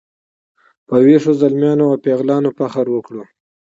په 0.87 0.95
ویښو 1.05 1.31
زلمیانو 1.41 1.83
او 1.89 1.95
پیغلانو 2.05 2.49
فخر 2.57 2.85
وکړو. 2.91 3.23